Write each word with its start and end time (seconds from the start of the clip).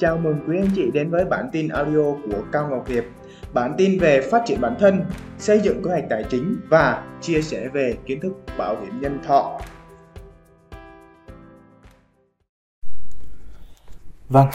chào 0.00 0.18
mừng 0.18 0.40
quý 0.48 0.58
anh 0.58 0.70
chị 0.74 0.90
đến 0.90 1.10
với 1.10 1.24
bản 1.24 1.48
tin 1.52 1.68
audio 1.68 2.12
của 2.24 2.42
Cao 2.52 2.68
Ngọc 2.70 2.88
Hiệp. 2.88 3.04
Bản 3.54 3.74
tin 3.78 3.98
về 3.98 4.20
phát 4.30 4.42
triển 4.46 4.60
bản 4.60 4.76
thân, 4.78 5.04
xây 5.38 5.60
dựng 5.60 5.82
kế 5.84 5.90
hoạch 5.90 6.04
tài 6.10 6.24
chính 6.30 6.56
và 6.68 7.06
chia 7.20 7.42
sẻ 7.42 7.68
về 7.68 7.96
kiến 8.06 8.20
thức 8.20 8.32
bảo 8.58 8.76
hiểm 8.80 9.00
nhân 9.00 9.18
thọ. 9.26 9.60
Vâng, 14.28 14.48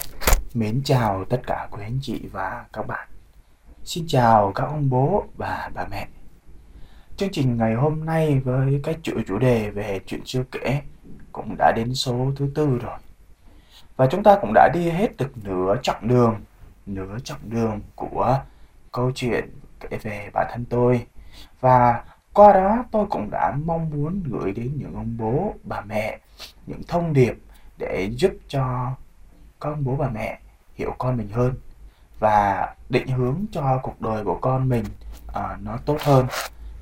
mến 0.54 0.82
chào 0.86 1.26
tất 1.30 1.42
cả 1.48 1.68
quý 1.72 1.84
anh 1.84 2.00
chị 2.02 2.22
và 2.32 2.66
các 2.74 2.88
bạn. 2.88 3.08
Xin 3.84 4.06
chào 4.08 4.52
các 4.56 4.64
ông 4.64 4.90
bố 4.90 5.26
và 5.38 5.72
bà 5.76 5.88
mẹ. 5.92 6.08
Chương 7.18 7.30
trình 7.32 7.58
ngày 7.58 7.74
hôm 7.76 8.06
nay 8.06 8.40
với 8.40 8.80
cái 8.84 8.96
chủ 9.04 9.14
chủ 9.28 9.40
đề 9.40 9.70
về 9.70 10.00
chuyện 10.06 10.22
chưa 10.26 10.44
kể 10.52 10.82
cũng 11.32 11.56
đã 11.58 11.72
đến 11.76 11.94
số 11.94 12.32
thứ 12.36 12.48
tư 12.56 12.78
rồi. 12.82 12.98
Và 13.96 14.08
chúng 14.12 14.24
ta 14.24 14.38
cũng 14.42 14.52
đã 14.54 14.70
đi 14.74 14.90
hết 14.90 15.18
được 15.18 15.32
nửa 15.44 15.76
chặng 15.84 16.08
đường, 16.08 16.42
nửa 16.86 17.18
chặng 17.24 17.40
đường 17.44 17.82
của 17.96 18.40
câu 18.92 19.12
chuyện 19.16 19.50
kể 19.80 19.98
về 19.98 20.30
bản 20.34 20.48
thân 20.52 20.66
tôi. 20.70 21.06
Và 21.62 22.04
qua 22.34 22.54
đó 22.54 22.86
tôi 22.92 23.06
cũng 23.10 23.30
đã 23.32 23.58
mong 23.66 23.90
muốn 23.90 24.24
gửi 24.26 24.52
đến 24.52 24.72
những 24.76 24.96
ông 24.96 25.18
bố, 25.18 25.54
bà 25.64 25.82
mẹ 25.82 26.20
những 26.66 26.82
thông 26.88 27.14
điệp 27.14 27.34
để 27.78 28.10
giúp 28.18 28.32
cho 28.48 28.92
các 29.62 29.70
ông 29.70 29.84
bố 29.84 29.96
bà 29.96 30.10
mẹ 30.10 30.40
hiểu 30.76 30.96
con 30.98 31.18
mình 31.18 31.30
hơn 31.30 31.54
và 32.20 32.68
định 32.90 33.08
hướng 33.08 33.46
cho 33.52 33.80
cuộc 33.84 34.02
đời 34.02 34.24
của 34.24 34.38
con 34.42 34.70
mình 34.70 34.86
à, 35.34 35.58
nó 35.62 35.78
tốt 35.86 35.98
hơn 36.02 36.26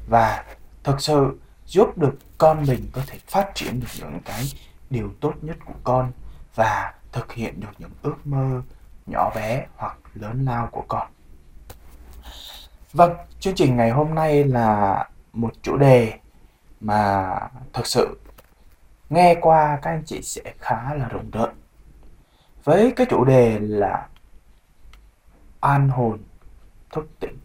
và 0.09 0.45
thực 0.84 1.02
sự 1.02 1.40
giúp 1.66 1.98
được 1.98 2.14
con 2.38 2.66
mình 2.68 2.90
có 2.94 3.02
thể 3.08 3.18
phát 3.28 3.52
triển 3.56 3.80
được 3.80 3.88
những 4.00 4.20
cái 4.26 4.44
điều 4.90 5.09
tốt 5.20 5.34
nhất 5.42 5.58
của 5.66 5.73
con 5.84 6.12
và 6.56 6.94
thực 7.13 7.34
hiện 7.34 7.59
được 7.59 7.72
những 7.77 7.91
ước 8.02 8.27
mơ 8.27 8.62
nhỏ 9.05 9.31
bé 9.35 9.66
hoặc 9.76 9.97
lớn 10.14 10.45
lao 10.45 10.67
của 10.72 10.83
con. 10.88 11.08
Vâng, 12.94 13.14
chương 13.39 13.55
trình 13.55 13.78
ngày 13.78 13.89
hôm 13.89 14.16
nay 14.16 14.44
là 14.44 15.05
một 15.33 15.53
chủ 15.61 15.78
đề 15.78 16.14
mà 16.81 17.30
thực 17.73 17.88
sự 17.88 18.20
nghe 19.09 19.36
qua 19.42 19.80
các 19.81 19.92
anh 19.92 20.03
chị 20.05 20.22
sẽ 20.22 20.42
khá 20.59 20.94
là 20.94 21.08
rùng 21.08 21.31
rợn. 21.31 21.50
Với 22.64 22.94
cái 22.95 23.08
chủ 23.09 23.25
đề 23.25 23.59
là 23.59 24.08
an 25.59 25.89
hồn 25.89 26.20
thức 26.92 27.09
tỉnh. 27.20 27.38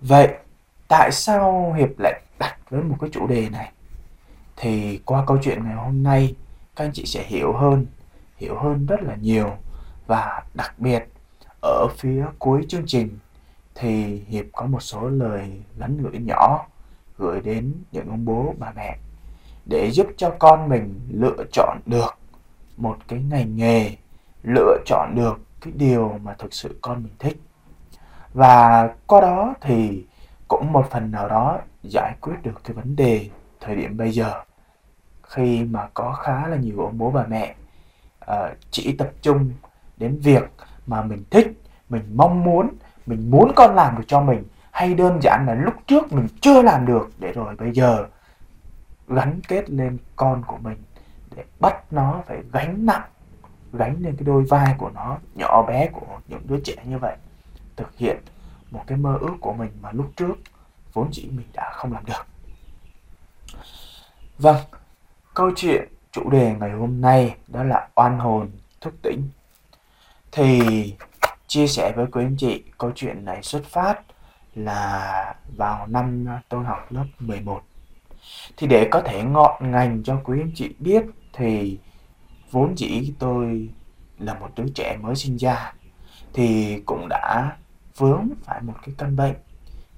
Vậy 0.00 0.34
tại 0.88 1.12
sao 1.12 1.72
Hiệp 1.72 1.88
lại 1.98 2.20
đặt 2.38 2.56
với 2.70 2.82
một 2.82 2.96
cái 3.00 3.10
chủ 3.12 3.26
đề 3.26 3.48
này? 3.48 3.72
Thì 4.56 5.00
qua 5.04 5.24
câu 5.26 5.38
chuyện 5.42 5.64
ngày 5.64 5.74
hôm 5.74 6.02
nay 6.02 6.34
các 6.76 6.84
anh 6.84 6.92
chị 6.94 7.06
sẽ 7.06 7.24
hiểu 7.26 7.52
hơn 7.52 7.86
hiểu 8.40 8.58
hơn 8.58 8.86
rất 8.86 9.02
là 9.02 9.14
nhiều. 9.14 9.50
Và 10.06 10.42
đặc 10.54 10.74
biệt, 10.78 11.08
ở 11.62 11.88
phía 11.98 12.26
cuối 12.38 12.64
chương 12.68 12.86
trình 12.86 13.18
thì 13.74 14.22
Hiệp 14.28 14.44
có 14.52 14.66
một 14.66 14.80
số 14.80 15.08
lời 15.08 15.62
nhắn 15.78 15.98
gửi 16.02 16.18
nhỏ, 16.18 16.66
gửi 17.18 17.40
đến 17.40 17.74
những 17.92 18.08
ông 18.08 18.24
bố, 18.24 18.54
bà 18.58 18.72
mẹ 18.76 18.96
để 19.66 19.90
giúp 19.90 20.06
cho 20.16 20.30
con 20.38 20.68
mình 20.68 21.00
lựa 21.10 21.44
chọn 21.52 21.78
được 21.86 22.18
một 22.76 22.96
cái 23.08 23.22
ngành 23.30 23.56
nghề, 23.56 23.96
lựa 24.42 24.76
chọn 24.86 25.14
được 25.16 25.40
cái 25.60 25.72
điều 25.76 26.18
mà 26.22 26.34
thực 26.38 26.54
sự 26.54 26.78
con 26.82 27.02
mình 27.02 27.12
thích. 27.18 27.40
Và 28.34 28.88
qua 29.06 29.20
đó 29.20 29.54
thì 29.60 30.06
cũng 30.48 30.72
một 30.72 30.86
phần 30.90 31.10
nào 31.10 31.28
đó 31.28 31.58
giải 31.82 32.14
quyết 32.20 32.34
được 32.42 32.60
cái 32.64 32.74
vấn 32.74 32.96
đề 32.96 33.28
thời 33.60 33.76
điểm 33.76 33.96
bây 33.96 34.12
giờ, 34.12 34.42
khi 35.22 35.64
mà 35.64 35.88
có 35.94 36.12
khá 36.12 36.48
là 36.48 36.56
nhiều 36.56 36.80
ông 36.80 36.98
bố, 36.98 37.10
bà 37.10 37.26
mẹ 37.26 37.54
Ờ, 38.20 38.50
uh, 38.52 38.58
chỉ 38.70 38.96
tập 38.96 39.10
trung 39.22 39.52
đến 39.96 40.18
việc 40.22 40.42
mà 40.86 41.02
mình 41.02 41.24
thích 41.30 41.62
mình 41.88 42.02
mong 42.14 42.44
muốn 42.44 42.70
mình 43.06 43.30
muốn 43.30 43.52
con 43.56 43.74
làm 43.74 43.96
được 43.96 44.04
cho 44.06 44.20
mình 44.20 44.44
hay 44.70 44.94
đơn 44.94 45.18
giản 45.22 45.44
là 45.46 45.54
lúc 45.54 45.74
trước 45.86 46.12
mình 46.12 46.26
chưa 46.40 46.62
làm 46.62 46.86
được 46.86 47.10
để 47.18 47.32
rồi 47.32 47.56
bây 47.56 47.72
giờ 47.72 48.06
gắn 49.08 49.40
kết 49.48 49.70
lên 49.70 49.98
con 50.16 50.42
của 50.46 50.56
mình 50.56 50.76
để 51.36 51.44
bắt 51.60 51.92
nó 51.92 52.22
phải 52.26 52.38
gánh 52.52 52.86
nặng 52.86 53.08
gánh 53.72 53.96
lên 54.00 54.16
cái 54.16 54.24
đôi 54.24 54.44
vai 54.44 54.74
của 54.78 54.90
nó 54.94 55.18
nhỏ 55.34 55.62
bé 55.68 55.88
của 55.92 56.20
những 56.28 56.42
đứa 56.44 56.60
trẻ 56.60 56.74
như 56.84 56.98
vậy 56.98 57.16
thực 57.76 57.96
hiện 57.96 58.16
một 58.70 58.84
cái 58.86 58.98
mơ 58.98 59.18
ước 59.20 59.34
của 59.40 59.52
mình 59.52 59.70
mà 59.80 59.92
lúc 59.92 60.12
trước 60.16 60.34
vốn 60.92 61.12
dĩ 61.12 61.28
mình 61.36 61.46
đã 61.54 61.70
không 61.74 61.92
làm 61.92 62.04
được. 62.04 62.26
Vâng 64.38 64.56
câu 65.34 65.50
chuyện 65.56 65.88
chủ 66.12 66.30
đề 66.30 66.54
ngày 66.60 66.70
hôm 66.70 67.00
nay 67.00 67.34
đó 67.48 67.64
là 67.64 67.88
oan 67.94 68.18
hồn, 68.18 68.50
thức 68.80 68.94
tỉnh. 69.02 69.28
Thì 70.32 70.60
chia 71.46 71.66
sẻ 71.66 71.92
với 71.96 72.06
quý 72.12 72.24
anh 72.24 72.36
chị 72.36 72.62
câu 72.78 72.92
chuyện 72.94 73.24
này 73.24 73.42
xuất 73.42 73.64
phát 73.64 74.00
là 74.54 75.34
vào 75.56 75.86
năm 75.86 76.26
tôi 76.48 76.64
học 76.64 76.92
lớp 76.92 77.04
11 77.18 77.62
thì 78.56 78.66
để 78.66 78.88
có 78.90 79.00
thể 79.00 79.22
ngọn 79.22 79.70
ngành 79.70 80.02
cho 80.02 80.20
quý 80.24 80.40
anh 80.40 80.52
chị 80.54 80.74
biết 80.78 81.04
thì 81.32 81.78
vốn 82.50 82.78
dĩ 82.78 83.12
tôi 83.18 83.68
là 84.18 84.34
một 84.34 84.50
đứa 84.56 84.66
trẻ 84.74 84.96
mới 85.00 85.16
sinh 85.16 85.36
ra 85.36 85.72
thì 86.32 86.76
cũng 86.86 87.06
đã 87.08 87.56
vướng 87.96 88.28
phải 88.44 88.60
một 88.62 88.74
cái 88.86 88.94
căn 88.98 89.16
bệnh 89.16 89.34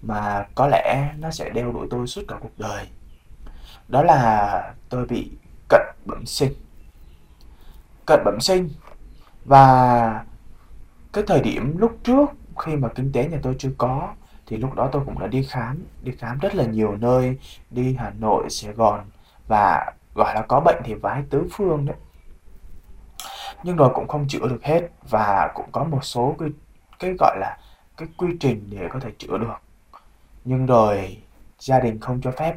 mà 0.02 0.46
có 0.54 0.66
lẽ 0.66 1.12
nó 1.18 1.30
sẽ 1.30 1.50
đeo 1.50 1.72
đuổi 1.72 1.86
tôi 1.90 2.06
suốt 2.06 2.22
cả 2.28 2.36
cuộc 2.40 2.58
đời. 2.58 2.86
Đó 3.88 4.02
là 4.02 4.74
tôi 4.88 5.06
bị 5.06 5.30
cận 5.72 5.82
bẩm 6.06 6.26
sinh. 6.26 6.52
Cận 8.06 8.20
bẩm 8.24 8.40
sinh. 8.40 8.68
Và 9.44 10.24
cái 11.12 11.24
thời 11.26 11.40
điểm 11.40 11.76
lúc 11.78 11.98
trước, 12.04 12.30
khi 12.58 12.76
mà 12.76 12.88
kinh 12.88 13.12
tế 13.12 13.28
nhà 13.28 13.38
tôi 13.42 13.56
chưa 13.58 13.72
có, 13.78 14.14
thì 14.46 14.56
lúc 14.56 14.74
đó 14.74 14.88
tôi 14.92 15.02
cũng 15.04 15.18
đã 15.18 15.26
đi 15.26 15.42
khám 15.42 15.78
đi 16.02 16.12
khám 16.12 16.38
rất 16.38 16.54
là 16.54 16.64
nhiều 16.64 16.96
nơi, 16.96 17.38
đi 17.70 17.96
Hà 17.98 18.12
Nội, 18.18 18.50
Sài 18.50 18.72
Gòn, 18.72 19.00
và 19.48 19.92
gọi 20.14 20.34
là 20.34 20.42
có 20.48 20.60
bệnh 20.60 20.82
thì 20.84 20.94
vái 20.94 21.22
tứ 21.30 21.48
phương 21.52 21.86
đấy. 21.86 21.96
Nhưng 23.62 23.76
rồi 23.76 23.90
cũng 23.94 24.08
không 24.08 24.28
chữa 24.28 24.48
được 24.48 24.62
hết 24.62 24.88
và 25.10 25.50
cũng 25.54 25.72
có 25.72 25.84
một 25.84 26.04
số 26.04 26.36
cái 26.38 26.48
cái 26.98 27.14
gọi 27.18 27.38
là 27.40 27.58
cái 27.96 28.08
quy 28.16 28.28
trình 28.40 28.66
để 28.70 28.88
có 28.92 29.00
thể 29.00 29.10
chữa 29.18 29.38
được. 29.38 29.56
Nhưng 30.44 30.66
rồi 30.66 31.22
gia 31.58 31.80
đình 31.80 32.00
không 32.00 32.20
cho 32.20 32.30
phép, 32.30 32.56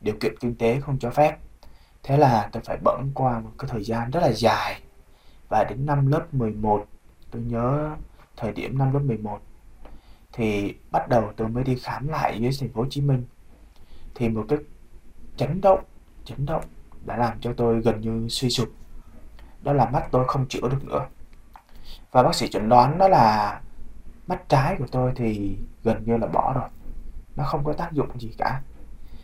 điều 0.00 0.14
kiện 0.20 0.38
kinh 0.38 0.54
tế 0.54 0.80
không 0.80 0.98
cho 0.98 1.10
phép 1.10 1.36
thế 2.02 2.16
là 2.16 2.48
tôi 2.52 2.62
phải 2.62 2.78
bận 2.84 3.10
qua 3.14 3.40
một 3.40 3.50
cái 3.58 3.68
thời 3.72 3.84
gian 3.84 4.10
rất 4.10 4.20
là 4.20 4.32
dài. 4.32 4.82
Và 5.48 5.64
đến 5.64 5.86
năm 5.86 6.06
lớp 6.06 6.34
11 6.34 6.86
tôi 7.30 7.42
nhớ 7.42 7.96
thời 8.36 8.52
điểm 8.52 8.78
năm 8.78 8.92
lớp 8.92 9.00
11 9.00 9.40
thì 10.32 10.74
bắt 10.90 11.08
đầu 11.08 11.32
tôi 11.36 11.48
mới 11.48 11.64
đi 11.64 11.76
khám 11.82 12.08
lại 12.08 12.40
dưới 12.40 12.50
thành 12.60 12.72
phố 12.72 12.80
Hồ 12.82 12.86
Chí 12.90 13.00
Minh. 13.00 13.24
Thì 14.14 14.28
một 14.28 14.44
cái 14.48 14.58
chấn 15.36 15.60
động 15.60 15.84
chấn 16.24 16.46
động 16.46 16.64
đã 17.06 17.16
làm 17.16 17.40
cho 17.40 17.52
tôi 17.56 17.80
gần 17.80 18.00
như 18.00 18.28
suy 18.28 18.50
sụp. 18.50 18.68
Đó 19.62 19.72
là 19.72 19.90
mắt 19.90 20.08
tôi 20.10 20.24
không 20.28 20.46
chữa 20.48 20.68
được 20.68 20.84
nữa. 20.84 21.06
Và 22.10 22.22
bác 22.22 22.34
sĩ 22.34 22.48
chẩn 22.48 22.68
đoán 22.68 22.98
đó 22.98 23.08
là 23.08 23.60
mắt 24.26 24.48
trái 24.48 24.76
của 24.78 24.86
tôi 24.92 25.12
thì 25.16 25.58
gần 25.84 26.04
như 26.04 26.16
là 26.16 26.26
bỏ 26.26 26.52
rồi. 26.54 26.68
Nó 27.36 27.44
không 27.44 27.64
có 27.64 27.72
tác 27.72 27.92
dụng 27.92 28.20
gì 28.20 28.34
cả. 28.38 28.62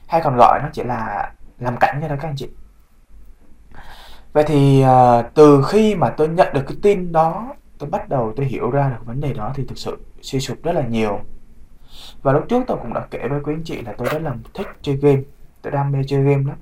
Hay 0.09 0.21
còn 0.25 0.37
gọi 0.37 0.61
nó 0.63 0.69
chỉ 0.73 0.83
là 0.83 1.33
làm 1.59 1.77
cảnh 1.81 1.99
cho 2.03 2.09
đó 2.09 2.17
các 2.21 2.29
anh 2.29 2.37
chị 2.37 2.49
vậy 4.37 4.45
thì 4.49 4.83
à, 4.83 5.23
từ 5.23 5.63
khi 5.69 5.95
mà 5.95 6.11
tôi 6.11 6.29
nhận 6.29 6.53
được 6.53 6.63
cái 6.67 6.77
tin 6.83 7.13
đó 7.13 7.55
tôi 7.79 7.91
bắt 7.91 8.09
đầu 8.09 8.33
tôi 8.37 8.47
hiểu 8.47 8.71
ra 8.71 8.91
được 8.91 9.07
vấn 9.07 9.21
đề 9.21 9.33
đó 9.33 9.53
thì 9.55 9.65
thực 9.69 9.79
sự 9.79 9.99
suy 10.21 10.41
sụp 10.41 10.63
rất 10.63 10.73
là 10.73 10.87
nhiều. 10.87 11.21
Và 12.23 12.33
lúc 12.33 12.45
trước 12.49 12.65
tôi 12.67 12.77
cũng 12.83 12.93
đã 12.95 13.07
kể 13.11 13.29
với 13.29 13.41
quý 13.45 13.55
anh 13.55 13.65
chị 13.65 13.83
là 13.83 13.95
tôi 13.99 14.09
rất 14.13 14.23
là 14.23 14.35
thích 14.55 14.67
chơi 14.83 14.97
game 14.97 15.23
tôi 15.63 15.71
đam 15.73 15.93
mê 15.93 15.99
chơi 16.07 16.23
game 16.23 16.45
lắm. 16.49 16.57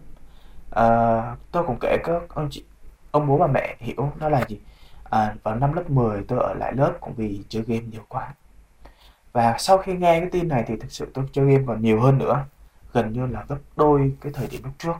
À, 0.70 1.36
tôi 1.52 1.64
cũng 1.66 1.76
kể 1.80 1.96
các 2.04 2.22
ông 2.28 2.48
chị 2.50 2.64
ông 3.10 3.26
bố 3.26 3.38
bà 3.38 3.46
mẹ 3.46 3.76
hiểu 3.78 4.12
đó 4.20 4.28
là 4.28 4.44
gì. 4.48 4.60
À, 5.04 5.34
vào 5.42 5.56
năm 5.56 5.72
lớp 5.72 5.91
10 5.91 6.24
tôi 6.28 6.38
ở 6.38 6.54
lại 6.54 6.72
lớp 6.77 6.92
cũng 7.00 7.15
vì 7.16 7.41
chơi 7.48 7.62
game 7.66 7.84
nhiều 7.92 8.03
quá. 8.09 8.34
Và 9.32 9.56
sau 9.59 9.78
khi 9.78 9.92
nghe 9.92 10.20
cái 10.20 10.28
tin 10.30 10.48
này 10.48 10.65
thì 10.66 10.77
thực 10.77 10.92
sự 10.92 11.10
tôi 11.15 11.24
chơi 11.32 11.47
game 11.53 11.65
còn 11.66 11.82
nhiều 11.82 12.00
hơn 12.00 12.18
nữa 12.18 12.44
gần 12.92 13.12
như 13.12 13.27
là 13.27 13.44
gấp 13.48 13.59
đôi 13.77 14.12
cái 14.20 14.32
thời 14.32 14.47
điểm 14.47 14.60
lúc 14.65 14.72
trước 14.78 14.94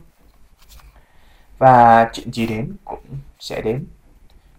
và 1.59 2.11
chuyện 2.13 2.33
gì 2.33 2.47
đến 2.47 2.77
cũng 2.85 3.05
sẽ 3.39 3.61
đến. 3.63 3.87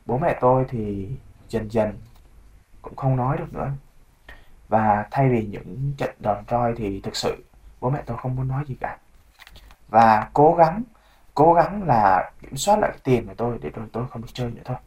Bố 0.06 0.18
mẹ 0.18 0.38
tôi 0.42 0.66
thì 0.70 1.10
dần 1.50 1.72
dần 1.72 1.94
cũng 2.82 2.96
không 2.96 3.16
nói 3.16 3.38
được 3.38 3.54
nữa. 3.54 3.72
Và 4.68 5.08
thay 5.12 5.30
vì 5.30 5.46
những 5.46 5.94
trận 5.98 6.16
đòn 6.20 6.44
roi 6.50 6.74
thì 6.78 7.02
thực 7.02 7.16
sự 7.16 7.44
bố 7.80 7.90
mẹ 7.90 8.04
tôi 8.06 8.18
không 8.18 8.36
muốn 8.36 8.48
nói 8.48 8.64
gì 8.68 8.76
cả. 8.82 8.98
Và 9.88 10.30
cố 10.34 10.56
gắng 10.56 10.84
cố 11.34 11.54
gắng 11.54 11.84
là 11.84 12.32
kiểm 12.42 12.58
soát 12.58 12.80
lại 12.80 12.90
cái 12.92 13.00
tiền 13.04 13.28
của 13.28 13.34
tôi 13.38 13.60
để 13.62 13.70
rồi 13.70 13.88
tôi 13.92 14.08
không 14.10 14.22
được 14.22 14.28
chơi 14.34 14.52
nữa 14.52 14.62
thôi. 14.66 14.78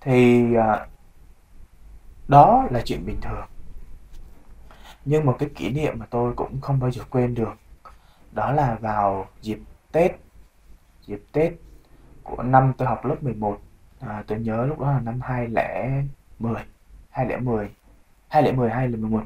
Thì 0.00 0.44
à, 0.54 0.86
đó 2.28 2.66
là 2.70 2.80
chuyện 2.84 3.06
bình 3.06 3.20
thường. 3.20 3.46
Nhưng 5.04 5.26
một 5.26 5.36
cái 5.38 5.48
kỷ 5.54 5.70
niệm 5.70 5.98
mà 5.98 6.06
tôi 6.10 6.32
cũng 6.36 6.60
không 6.60 6.80
bao 6.80 6.90
giờ 6.90 7.02
quên 7.10 7.34
được, 7.34 7.54
đó 8.32 8.52
là 8.52 8.76
vào 8.80 9.26
dịp 9.40 9.58
Tết 9.92 10.12
dịp 11.06 11.22
Tết 11.32 11.52
của 12.22 12.42
năm 12.42 12.72
tôi 12.78 12.88
học 12.88 13.04
lớp 13.04 13.22
11 13.22 13.60
à, 14.00 14.24
tôi 14.26 14.38
nhớ 14.38 14.66
lúc 14.66 14.80
đó 14.80 14.92
là 14.92 15.00
năm 15.00 15.20
2010 15.20 16.62
2010 17.10 17.70
2010 18.28 18.70
2011 18.70 19.22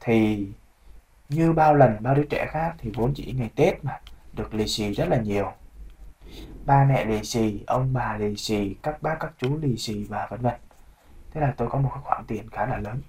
thì 0.00 0.46
như 1.28 1.52
bao 1.52 1.74
lần 1.74 1.96
bao 2.00 2.14
đứa 2.14 2.24
trẻ 2.30 2.46
khác 2.50 2.74
thì 2.78 2.90
vốn 2.94 3.12
chỉ 3.14 3.32
ngày 3.32 3.50
Tết 3.56 3.84
mà 3.84 4.00
được 4.32 4.54
lì 4.54 4.66
xì 4.66 4.92
rất 4.92 5.08
là 5.08 5.16
nhiều. 5.16 5.52
Ba 6.66 6.84
mẹ 6.84 7.04
lì 7.04 7.22
xì 7.24 7.64
ông 7.66 7.92
bà 7.92 8.16
lì 8.16 8.36
xì 8.36 8.74
các 8.82 9.02
bác 9.02 9.16
các 9.20 9.32
chú 9.38 9.58
lì 9.62 9.76
xì 9.76 10.04
và 10.04 10.26
vân 10.30 10.40
vân. 10.40 10.54
Thế 11.30 11.40
là 11.40 11.54
tôi 11.56 11.68
có 11.68 11.78
một 11.78 11.90
khoản 12.02 12.24
tiền 12.26 12.50
khá 12.50 12.66
là 12.66 12.78
lớn. 12.78 13.00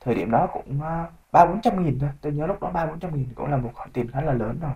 Thời 0.00 0.14
điểm 0.14 0.30
đó 0.30 0.46
cũng 0.52 0.82
à, 0.82 1.06
ba 1.32 1.46
bốn 1.46 1.60
trăm 1.60 1.84
nghìn 1.84 1.98
thôi 1.98 2.10
tôi 2.20 2.32
nhớ 2.32 2.46
lúc 2.46 2.60
đó 2.60 2.70
ba 2.70 2.86
bốn 2.86 3.00
trăm 3.00 3.16
nghìn 3.16 3.28
cũng 3.34 3.50
là 3.50 3.56
một 3.56 3.70
khoản 3.74 3.90
tiền 3.92 4.10
khá 4.10 4.20
là 4.20 4.32
lớn 4.32 4.58
rồi. 4.60 4.72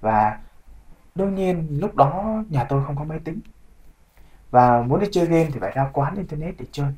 Và 0.00 0.38
đương 1.14 1.34
nhiên 1.34 1.66
lúc 1.80 1.96
đó 1.96 2.42
nhà 2.48 2.64
tôi 2.64 2.84
không 2.86 2.96
có 2.96 3.04
máy 3.04 3.18
tính. 3.24 3.40
Và 4.50 4.82
muốn 4.82 5.00
đi 5.00 5.06
chơi 5.12 5.26
game 5.26 5.48
thì 5.52 5.60
phải 5.60 5.72
ra 5.74 5.90
quán 5.92 6.16
internet 6.16 6.54
để 6.58 6.64
chơi. 6.72 6.92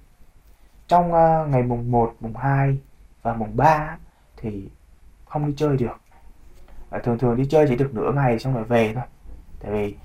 Trong 0.89 1.13
uh, 1.13 1.49
ngày 1.49 1.63
mùng 1.63 1.91
1, 1.91 2.15
mùng 2.21 2.37
2 2.37 2.79
và 3.23 3.35
mùng 3.35 3.57
3 3.57 3.99
thì 4.37 4.71
không 5.25 5.47
đi 5.47 5.55
chơi 5.57 5.77
được. 5.77 6.01
Và 6.91 6.99
thường 6.99 7.19
thường 7.19 7.37
đi 7.37 7.45
chơi 7.45 7.67
chỉ 7.69 7.77
được 7.77 7.95
nửa 7.95 8.13
ngày 8.13 8.39
xong 8.39 8.55
rồi 8.55 8.65
về 8.65 8.95
thôi. 8.95 9.05
Tại 9.61 9.73
vì 9.73 9.97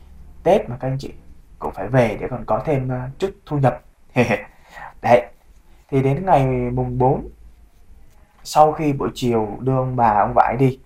Tết 0.44 0.69
mà 0.69 0.78
các 0.78 0.88
anh 0.88 0.98
chị 1.00 1.13
cũng 1.60 1.74
phải 1.74 1.88
về 1.88 2.18
để 2.22 2.28
còn 2.28 2.46
có 2.46 2.62
thêm 2.66 2.88
uh, 2.88 3.19
chút 3.19 3.31
thu 3.46 3.58
nhập. 3.58 3.81
Đấy. 5.02 5.25
Thì 5.90 6.02
đến 6.02 6.25
ngày 6.25 6.46
mùng 6.72 6.98
4 6.98 7.30
sau 8.44 8.72
khi 8.72 8.94
buổi 8.94 9.10
chiều 9.13 9.58
đưa 9.60 9.75
ông 9.75 9.96
bà 9.96 10.10
ông 10.10 10.34
vải 10.36 10.58
đi 10.58 10.80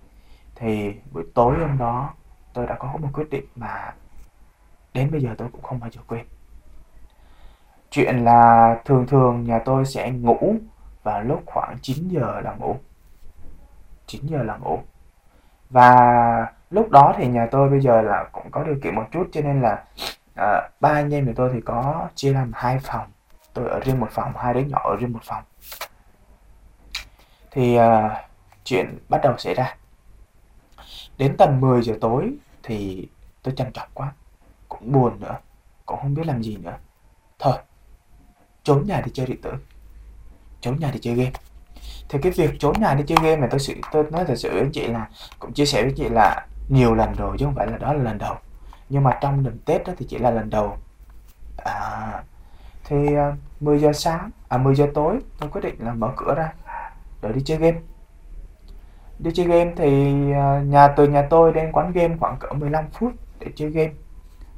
thì 0.56 0.94
buổi 1.12 1.24
tối 1.34 1.56
hôm 1.60 1.78
đó 1.78 2.14
tôi 2.56 2.68
đã 2.68 2.76
có 2.76 2.94
một 3.02 3.10
quyết 3.14 3.30
định 3.30 3.46
mà 3.56 3.94
đến 4.94 5.12
bây 5.12 5.22
giờ 5.22 5.36
tôi 5.38 5.48
cũng 5.52 5.62
không 5.62 5.80
bao 5.80 5.90
giờ 5.90 6.02
quên. 6.08 6.26
Chuyện 7.92 8.24
là 8.24 8.76
thường 8.86 9.08
thường 9.08 9.44
nhà 9.44 9.60
tôi 9.66 9.86
sẽ 9.86 10.12
ngủ 10.12 10.56
vào 11.04 11.22
lúc 11.22 11.44
khoảng 11.46 11.78
9 11.82 12.08
giờ 12.08 12.42
là 12.44 12.56
ngủ. 12.60 12.76
9 14.06 14.26
giờ 14.26 14.44
là 14.44 14.58
ngủ. 14.58 14.80
Và 15.70 15.96
lúc 16.70 16.90
đó 16.90 17.14
thì 17.18 17.28
nhà 17.28 17.48
tôi 17.52 17.70
bây 17.70 17.82
giờ 17.82 18.02
là 18.02 18.30
cũng 18.32 18.52
có 18.52 18.64
điều 18.64 18.76
kiện 18.84 18.96
một 18.96 19.06
chút 19.12 19.28
cho 19.32 19.42
nên 19.42 19.62
là 19.62 19.84
à, 20.36 20.70
ba 20.80 20.90
anh 20.90 21.14
em 21.14 21.26
của 21.26 21.34
tôi 21.36 21.52
thì 21.54 21.62
có 21.62 22.10
chia 22.16 22.34
làm 22.34 22.52
hai 22.56 22.80
phòng. 22.80 23.08
Tôi 23.54 23.70
ở 23.70 23.80
riêng 23.80 24.00
một 24.00 24.12
phòng 24.12 24.34
hai 24.38 24.54
đứa 24.54 24.62
nhỏ 24.62 24.82
ở 24.84 24.96
riêng 24.96 25.14
một 25.14 25.24
phòng. 25.24 25.44
Thì 27.52 27.76
à, 27.76 28.24
chuyện 28.64 28.98
bắt 29.10 29.22
đầu 29.24 29.38
xảy 29.38 29.54
ra. 29.54 29.76
Đến 31.18 31.36
tầm 31.38 31.60
10 31.60 31.82
giờ 31.82 31.94
tối 32.02 32.38
thì 32.66 33.08
tôi 33.44 33.54
trằn 33.58 33.74
trọc 33.74 33.94
quá 33.94 34.12
cũng 34.70 34.92
buồn 34.92 35.20
nữa 35.20 35.38
cũng 35.86 36.00
không 36.02 36.14
biết 36.14 36.26
làm 36.26 36.44
gì 36.44 36.58
nữa. 36.58 36.78
Thôi 37.40 37.58
trốn 38.64 38.84
nhà 38.88 39.02
đi 39.02 39.12
chơi 39.14 39.26
điện 39.26 39.42
tử. 39.42 39.52
Trốn 40.62 40.80
nhà 40.80 40.92
đi 40.92 41.00
chơi 41.00 41.16
game. 41.16 41.32
Thì 42.10 42.20
cái 42.22 42.32
việc 42.32 42.52
trốn 42.60 42.82
nhà 42.82 42.94
đi 42.94 43.04
chơi 43.08 43.18
game 43.22 43.36
này 43.36 43.50
tôi 43.52 43.60
sự 43.60 43.74
tôi 43.92 44.04
nói 44.12 44.26
thật 44.28 44.36
sự 44.36 44.50
với 44.54 44.70
chị 44.74 44.88
là 44.88 45.10
cũng 45.40 45.54
chia 45.54 45.66
sẻ 45.66 45.84
với 45.84 45.94
chị 45.96 46.10
là 46.10 46.46
nhiều 46.70 46.96
lần 46.96 47.14
rồi 47.14 47.38
chứ 47.40 47.46
không 47.46 47.56
phải 47.56 47.68
là 47.68 47.78
đó 47.78 47.94
là 47.94 48.04
lần 48.04 48.18
đầu. 48.18 48.36
Nhưng 48.90 49.04
mà 49.04 49.18
trong 49.22 49.44
đợt 49.44 49.52
tết 49.66 49.88
đó 49.88 49.94
thì 49.98 50.06
chỉ 50.10 50.18
là 50.18 50.32
lần 50.32 50.50
đầu. 50.50 50.78
À, 51.58 52.24
thì 52.84 53.16
à, 53.16 53.36
10 53.60 53.80
giờ 53.80 53.94
sáng 53.94 54.32
à 54.48 54.58
10 54.58 54.76
giờ 54.76 54.88
tối 54.94 55.20
tôi 55.40 55.50
quyết 55.50 55.62
định 55.62 55.76
là 55.80 55.94
mở 55.94 56.12
cửa 56.18 56.34
ra 56.36 56.54
rồi 57.22 57.34
đi 57.34 57.42
chơi 57.46 57.58
game 57.58 57.80
đi 59.20 59.32
chơi 59.34 59.46
game 59.46 59.74
thì 59.76 60.14
à, 60.32 60.62
nhà, 60.66 60.88
từ 60.88 61.08
nhà 61.08 61.28
tôi 61.30 61.54
đến 61.54 61.72
quán 61.72 61.92
game 61.92 62.18
khoảng 62.20 62.38
cỡ 62.40 62.54
15 62.54 62.86
phút 62.94 63.12
để 63.40 63.48
chơi 63.56 63.70
game. 63.70 63.92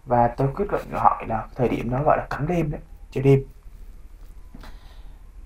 Và 0.05 0.27
tôi 0.27 0.47
quyết 0.55 0.65
định 0.71 0.91
hỏi 0.91 1.25
là 1.27 1.47
thời 1.55 1.69
điểm 1.69 1.89
đó 1.89 2.03
gọi 2.05 2.17
là 2.17 2.27
cắm 2.29 2.47
đêm 2.47 2.71
đấy, 2.71 2.81
chơi 3.11 3.23
đêm. 3.23 3.43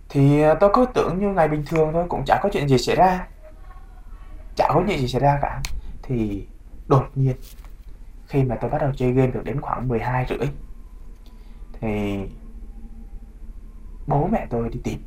Thì 0.10 0.42
à, 0.42 0.54
tôi 0.54 0.69
cứ 0.74 0.86
tưởng 0.94 1.19
như 1.19 1.28
ngày 1.28 1.48
bình 1.48 1.63
thường 1.68 1.90
thôi, 1.94 2.06
cũng 2.10 2.24
chả 2.25 2.40
có 2.44 2.50
chuyện 2.54 2.68
gì 2.68 2.78
xảy 2.78 2.96
ra. 2.96 3.28
Chả 4.56 4.68
có 4.74 4.84
chuyện 4.88 5.00
gì 5.00 5.08
xảy 5.08 5.22
ra 5.22 5.40
cả. 5.42 5.62
Thì 6.04 6.48
đột 6.88 7.06
nhiên, 7.16 7.36
khi 8.28 8.44
mà 8.44 8.56
tôi 8.56 8.69
bắt 8.69 8.81
đầu 8.81 8.92
chơi 8.98 9.12
game 9.12 9.31
được 9.31 9.44
đến 9.44 9.62
khoảng 9.62 9.88
12 9.88 10.25
rưỡi, 10.30 10.48
thì 11.81 12.19
bố 14.08 14.28
mẹ 14.28 14.48
tôi 14.50 14.69
đi 14.69 14.80
tìm. 14.84 15.00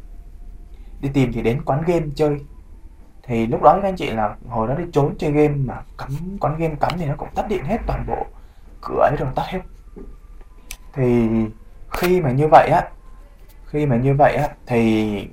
Đi 1.01 1.09
tìm 1.15 1.33
thì 1.33 1.43
đến 1.43 1.63
quán 1.65 1.83
game 1.87 2.07
chơi 2.15 2.39
thì 3.27 3.47
lúc 3.47 3.63
đó 3.63 3.79
các 3.83 3.89
anh 3.89 3.97
chị 3.97 4.11
là 4.11 4.37
hồi 4.49 4.69
đó 4.69 4.75
đi 4.75 4.85
trốn 4.93 5.15
chơi 5.19 5.33
game 5.33 5.55
mà 5.55 5.83
cắm 5.99 6.11
quán 6.41 6.59
game 6.59 6.75
cắm 6.81 6.91
thì 6.99 7.07
nó 7.07 7.15
cũng 7.17 7.29
tắt 7.35 7.47
điện 7.49 7.65
hết 7.65 7.79
toàn 7.87 8.05
bộ 8.07 8.27
cửa 8.83 9.09
ấy 9.11 9.17
rồi 9.19 9.29
tắt 9.35 9.45
hết. 9.47 9.61
Thì 10.93 11.29
khi 11.91 12.21
mà 12.21 12.31
như 12.31 12.49
vậy 12.51 12.69
á 12.69 12.89
khi 13.67 13.87
mà 13.87 13.97
như 13.97 14.15
vậy 14.19 14.35
á 14.35 14.49
thì 14.67 15.29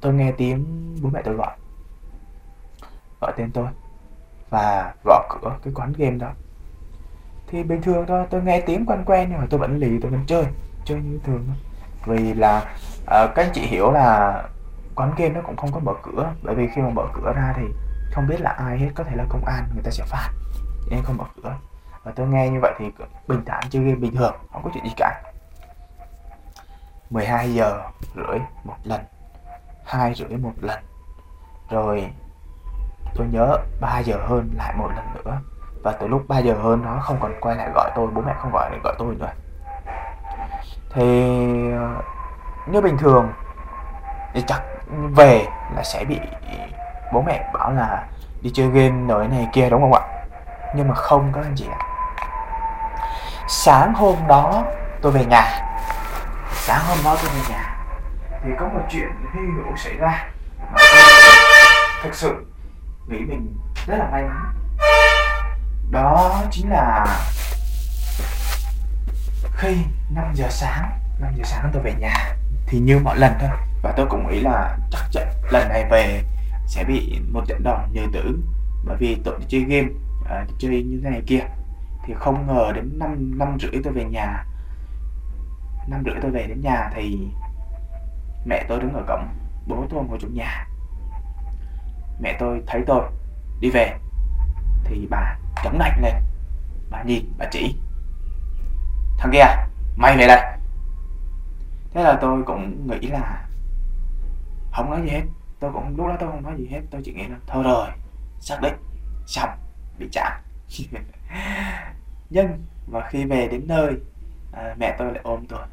tôi 0.00 0.14
nghe 0.14 0.32
tiếng 0.32 0.64
bố 1.02 1.10
mẹ 1.12 1.22
tôi 1.24 1.34
gọi 1.34 1.56
gọi 3.20 3.32
tên 3.36 3.50
tôi 3.52 3.66
và 4.50 4.94
gõ 5.04 5.28
cửa 5.30 5.56
cái 5.62 5.72
quán 5.76 5.92
game 5.96 6.16
đó. 6.18 6.30
Thì 7.46 7.62
bình 7.62 7.82
thường 7.82 8.04
thôi 8.08 8.26
tôi 8.30 8.42
nghe 8.42 8.60
tiếng 8.60 8.86
quen 8.86 9.04
quen 9.06 9.28
nhưng 9.30 9.38
mà 9.38 9.46
tôi 9.50 9.60
vẫn 9.60 9.78
lì 9.78 9.98
tôi 10.02 10.10
vẫn 10.10 10.24
chơi 10.26 10.44
chơi 10.84 11.00
như 11.00 11.18
thường 11.24 11.44
thôi. 11.46 11.56
Vì 12.06 12.34
là 12.34 12.58
uh, 13.02 13.06
các 13.06 13.36
anh 13.36 13.50
chị 13.54 13.62
hiểu 13.62 13.90
là 13.90 14.42
quán 14.98 15.14
game 15.16 15.34
nó 15.34 15.40
cũng 15.46 15.56
không 15.56 15.72
có 15.72 15.80
mở 15.80 15.92
cửa. 16.02 16.32
Bởi 16.42 16.54
vì 16.54 16.68
khi 16.74 16.82
mà 16.82 16.88
mở 16.88 17.06
cửa 17.14 17.32
ra 17.36 17.52
thì 17.56 17.62
không 18.12 18.26
biết 18.26 18.40
là 18.40 18.50
ai 18.50 18.78
hết, 18.78 18.88
có 18.94 19.04
thể 19.04 19.16
là 19.16 19.24
công 19.28 19.44
an, 19.44 19.64
người 19.74 19.82
ta 19.82 19.90
sẽ 19.90 20.04
phạt. 20.06 20.30
Nên 20.90 21.02
không 21.02 21.16
mở 21.16 21.24
cửa. 21.42 21.56
Và 22.04 22.12
tôi 22.16 22.26
nghe 22.26 22.48
như 22.48 22.58
vậy 22.62 22.74
thì 22.78 22.84
bình 23.28 23.42
thản, 23.46 23.62
chơi 23.70 23.82
game 23.82 23.96
bình 23.96 24.16
thường, 24.16 24.34
không 24.52 24.62
có 24.62 24.70
chuyện 24.74 24.84
gì 24.84 24.92
cả. 24.96 25.22
12 27.10 27.54
giờ 27.54 27.82
rưỡi 28.16 28.38
một 28.64 28.76
lần. 28.84 29.00
2 29.84 30.14
rưỡi 30.14 30.38
một 30.38 30.52
lần. 30.60 30.78
Rồi 31.70 32.12
tôi 33.14 33.26
nhớ 33.32 33.58
3 33.80 33.98
giờ 33.98 34.16
hơn 34.26 34.50
lại 34.56 34.74
một 34.76 34.88
lần 34.96 35.04
nữa. 35.14 35.40
Và 35.82 35.92
từ 35.92 36.06
lúc 36.06 36.22
3 36.28 36.38
giờ 36.38 36.54
hơn 36.54 36.82
nó 36.84 36.98
không 37.00 37.16
còn 37.20 37.32
quay 37.40 37.56
lại 37.56 37.70
gọi 37.74 37.90
tôi, 37.94 38.06
bố 38.06 38.22
mẹ 38.22 38.34
không 38.38 38.52
gọi 38.52 38.70
lại 38.70 38.80
gọi 38.84 38.94
tôi 38.98 39.14
nữa. 39.14 39.32
Thì 40.90 41.32
ờ, 41.72 42.02
như 42.66 42.80
bình 42.80 42.98
thường 42.98 43.28
thì 44.38 44.44
chắc 44.46 44.62
về 45.16 45.46
là 45.76 45.82
sẽ 45.82 46.04
bị 46.04 46.20
bố 47.12 47.22
mẹ 47.22 47.50
bảo 47.52 47.72
là 47.72 48.06
đi 48.40 48.50
chơi 48.54 48.66
game 48.66 48.90
nổi 48.90 49.28
này 49.28 49.48
kia, 49.52 49.70
đúng 49.70 49.80
không 49.80 49.92
ạ? 49.92 50.00
Nhưng 50.74 50.88
mà 50.88 50.94
không 50.94 51.32
có 51.32 51.40
anh 51.40 51.54
chị 51.56 51.66
ạ. 51.70 51.78
Sáng 53.48 53.94
hôm 53.94 54.16
đó 54.28 54.64
tôi 55.02 55.12
về 55.12 55.24
nhà. 55.24 55.44
Sáng 56.52 56.80
hôm 56.88 56.98
đó 57.04 57.16
tôi 57.22 57.30
về 57.34 57.40
nhà 57.48 57.76
thì 58.44 58.50
có 58.58 58.66
một 58.66 58.80
chuyện 58.90 59.08
hy 59.34 59.40
hữu 59.40 59.76
xảy 59.76 59.94
ra 59.94 60.26
mà 60.72 60.78
tôi 60.78 61.00
thực 62.02 62.14
sự 62.14 62.46
nghĩ 63.08 63.18
mình 63.18 63.56
rất 63.86 63.96
là 63.96 64.08
may 64.12 64.22
mắn. 64.22 64.54
Đó 65.90 66.42
chính 66.50 66.70
là 66.70 67.06
khi 69.56 69.76
5 70.10 70.24
giờ 70.34 70.46
sáng 70.50 70.90
5 71.18 71.32
giờ 71.36 71.44
sáng 71.44 71.70
tôi 71.72 71.82
về 71.82 71.94
nhà 71.98 72.34
thì 72.66 72.78
như 72.78 72.98
mọi 72.98 73.18
lần 73.18 73.32
thôi 73.40 73.50
và 73.82 73.92
tôi 73.96 74.06
cũng 74.10 74.28
nghĩ 74.28 74.40
là 74.40 74.78
chắc 74.90 75.02
chắn 75.12 75.28
lần 75.50 75.68
này 75.68 75.86
về 75.90 76.22
sẽ 76.66 76.84
bị 76.84 77.20
một 77.32 77.44
trận 77.46 77.62
đòn 77.62 77.92
như 77.92 78.06
tử 78.12 78.38
bởi 78.84 78.96
vì 78.96 79.16
tôi 79.24 79.34
chơi 79.48 79.60
game 79.60 79.88
à, 80.28 80.46
chơi 80.58 80.82
như 80.82 81.00
thế 81.04 81.10
này 81.10 81.22
kia 81.26 81.40
thì 82.08 82.14
không 82.14 82.46
ngờ 82.46 82.72
đến 82.74 82.98
năm 82.98 83.38
năm 83.38 83.56
rưỡi 83.60 83.82
tôi 83.84 83.92
về 83.92 84.04
nhà. 84.04 84.44
Năm 85.88 86.02
rưỡi 86.04 86.14
tôi 86.22 86.30
về 86.30 86.46
đến 86.46 86.60
nhà 86.60 86.90
thì 86.94 87.28
mẹ 88.44 88.64
tôi 88.68 88.80
đứng 88.80 88.92
ở 88.92 89.02
cổng 89.08 89.28
bố 89.66 89.86
tôi 89.90 90.04
ngồi 90.04 90.18
trong 90.20 90.34
nhà. 90.34 90.66
Mẹ 92.20 92.36
tôi 92.40 92.62
thấy 92.66 92.82
tôi 92.86 93.02
đi 93.60 93.70
về 93.70 93.98
thì 94.84 95.06
bà 95.10 95.36
chống 95.64 95.78
nạnh 95.78 96.02
lên. 96.02 96.14
Bà 96.90 97.02
nhìn 97.02 97.32
bà 97.38 97.46
chỉ. 97.50 97.76
Thằng 99.18 99.30
kia 99.32 99.44
mày 99.96 100.16
về 100.16 100.26
đây. 100.26 100.58
Thế 101.94 102.02
là 102.02 102.18
tôi 102.20 102.42
cũng 102.46 102.86
nghĩ 102.86 103.08
là 103.08 103.47
không 104.72 104.90
nói 104.90 105.02
gì 105.02 105.08
hết. 105.08 105.22
Tôi 105.60 105.72
cũng 105.72 105.96
lúc 105.96 106.06
đó 106.06 106.16
tôi 106.20 106.30
không 106.30 106.42
nói 106.42 106.54
gì 106.58 106.66
hết. 106.66 106.80
Tôi 106.90 107.00
chỉ 107.04 107.12
nghĩ 107.12 107.28
là 107.28 107.38
thôi 107.46 107.62
rồi 107.64 107.88
xác 108.40 108.58
định 108.62 108.74
xong 109.26 109.50
bị 109.98 110.08
chạm. 110.12 110.32
Nhưng 112.30 112.64
mà 112.86 113.08
khi 113.10 113.24
về 113.24 113.48
đến 113.48 113.64
nơi 113.66 113.94
à, 114.52 114.74
mẹ 114.78 114.96
tôi 114.98 115.12
lại 115.12 115.20
ôm 115.24 115.46
tôi. 115.48 115.66